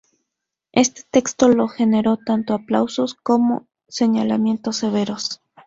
Este 0.71 1.03
texto 1.11 1.47
le 1.47 1.69
generó 1.69 2.17
tanto 2.17 2.55
aplausos 2.55 3.13
como 3.13 3.67
señalamientos 3.87 4.77
severos. 4.77 5.43